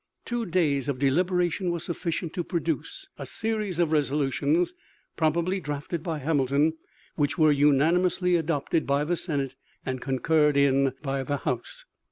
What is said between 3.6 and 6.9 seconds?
of resolutions, probably drafted by Hamilton,